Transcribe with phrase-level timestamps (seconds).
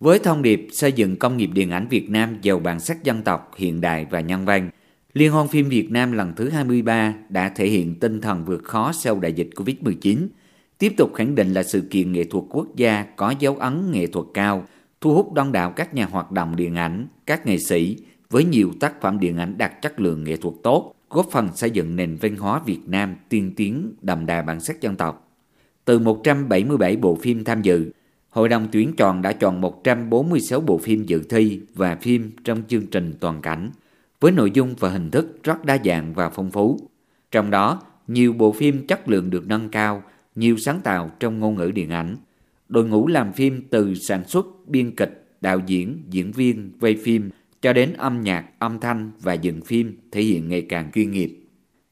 [0.00, 3.22] Với thông điệp xây dựng công nghiệp điện ảnh Việt Nam giàu bản sắc dân
[3.22, 4.70] tộc, hiện đại và nhân văn,
[5.12, 8.92] Liên hoan phim Việt Nam lần thứ 23 đã thể hiện tinh thần vượt khó
[8.92, 10.26] sau đại dịch Covid-19,
[10.78, 14.06] tiếp tục khẳng định là sự kiện nghệ thuật quốc gia có dấu ấn nghệ
[14.06, 14.64] thuật cao,
[15.00, 17.96] thu hút đông đảo các nhà hoạt động điện ảnh, các nghệ sĩ
[18.30, 21.70] với nhiều tác phẩm điện ảnh đạt chất lượng nghệ thuật tốt, góp phần xây
[21.70, 25.28] dựng nền văn hóa Việt Nam tiên tiến đậm đà bản sắc dân tộc.
[25.84, 27.90] Từ 177 bộ phim tham dự,
[28.30, 32.86] Hội đồng tuyển chọn đã chọn 146 bộ phim dự thi và phim trong chương
[32.86, 33.70] trình toàn cảnh,
[34.20, 36.78] với nội dung và hình thức rất đa dạng và phong phú.
[37.30, 40.02] Trong đó, nhiều bộ phim chất lượng được nâng cao,
[40.34, 42.16] nhiều sáng tạo trong ngôn ngữ điện ảnh.
[42.68, 47.30] Đội ngũ làm phim từ sản xuất, biên kịch, đạo diễn, diễn viên, quay phim
[47.62, 51.40] cho đến âm nhạc, âm thanh và dựng phim thể hiện ngày càng chuyên nghiệp.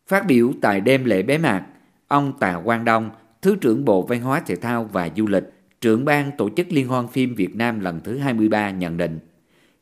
[0.06, 1.66] Phát biểu tại đêm lễ bế mạc,
[2.08, 3.10] ông Tạ Quang Đông,
[3.42, 5.44] Thứ trưởng Bộ Văn hóa Thể thao và Du lịch,
[5.80, 9.18] trưởng ban tổ chức Liên hoan phim Việt Nam lần thứ 23 nhận định,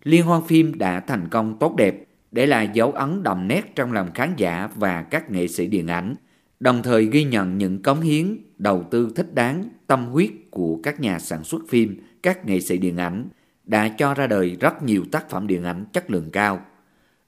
[0.02, 3.92] Liên hoan phim đã thành công tốt đẹp, để lại dấu ấn đậm nét trong
[3.92, 6.14] lòng khán giả và các nghệ sĩ điện ảnh,
[6.61, 11.00] đồng thời ghi nhận những cống hiến, đầu tư thích đáng, tâm huyết của các
[11.00, 13.28] nhà sản xuất phim, các nghệ sĩ điện ảnh
[13.64, 16.60] đã cho ra đời rất nhiều tác phẩm điện ảnh chất lượng cao.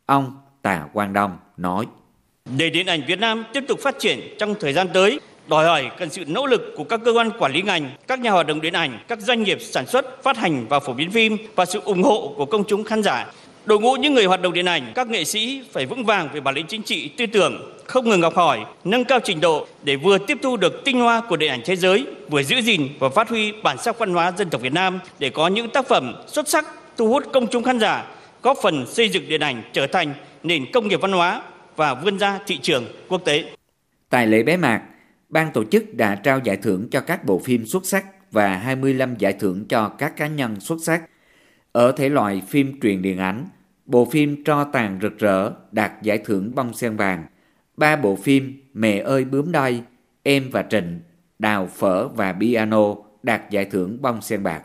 [0.07, 1.87] Ông Tà Quang Đông nói:
[2.59, 5.91] Để điện ảnh Việt Nam tiếp tục phát triển trong thời gian tới, đòi hỏi
[5.99, 8.61] cần sự nỗ lực của các cơ quan quản lý ngành, các nhà hoạt động
[8.61, 11.81] điện ảnh, các doanh nghiệp sản xuất, phát hành và phổ biến phim và sự
[11.85, 13.27] ủng hộ của công chúng khán giả.
[13.65, 16.41] Đội ngũ những người hoạt động điện ảnh, các nghệ sĩ phải vững vàng về
[16.41, 19.97] bản lĩnh chính trị, tư tưởng, không ngừng học hỏi, nâng cao trình độ để
[19.97, 23.09] vừa tiếp thu được tinh hoa của điện ảnh thế giới, vừa giữ gìn và
[23.09, 26.15] phát huy bản sắc văn hóa dân tộc Việt Nam để có những tác phẩm
[26.27, 28.05] xuất sắc thu hút công chúng khán giả,
[28.43, 31.43] góp phần xây dựng điện ảnh trở thành nền công nghiệp văn hóa
[31.77, 33.45] và vươn ra thị trường quốc tế.
[34.11, 34.81] Tại lễ bế mạc,
[35.29, 39.15] ban tổ chức đã trao giải thưởng cho các bộ phim xuất sắc và 25
[39.19, 41.03] giải thưởng cho các cá nhân xuất sắc.
[41.73, 43.47] Ở thể loại phim truyền điện ảnh,
[43.87, 47.25] bộ phim Tro tàn rực rỡ đạt giải thưởng bông sen vàng.
[47.77, 49.83] Ba bộ phim Mẹ ơi bướm đây,
[50.23, 51.01] Em và Trịnh,
[51.39, 54.63] Đào phở và piano đạt giải thưởng bông sen bạc.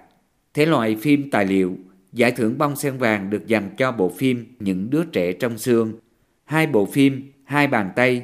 [0.53, 1.77] Thể loại phim tài liệu,
[2.13, 5.93] giải thưởng bông sen vàng được dành cho bộ phim Những đứa trẻ trong xương.
[6.45, 8.21] Hai bộ phim Hai bàn tay,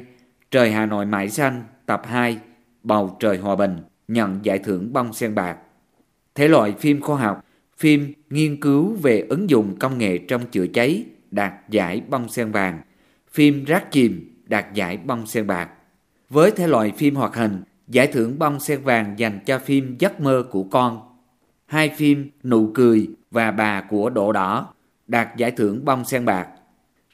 [0.50, 2.38] Trời Hà Nội mãi xanh tập 2,
[2.82, 3.76] Bầu trời hòa bình
[4.08, 5.56] nhận giải thưởng bông sen bạc.
[6.34, 7.44] Thể loại phim khoa học,
[7.78, 12.52] phim nghiên cứu về ứng dụng công nghệ trong chữa cháy đạt giải bông sen
[12.52, 12.80] vàng,
[13.32, 15.70] phim rác chìm đạt giải bông sen bạc.
[16.28, 20.20] Với thể loại phim hoạt hình, giải thưởng bông sen vàng dành cho phim Giấc
[20.20, 21.00] mơ của con.
[21.66, 24.74] Hai phim Nụ cười và Bà của Đỗ Đỏ
[25.06, 26.48] đạt giải thưởng bông sen bạc.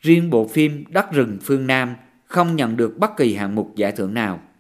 [0.01, 1.95] Riêng bộ phim Đất rừng phương Nam
[2.25, 4.41] không nhận được bất kỳ hạng mục giải thưởng nào.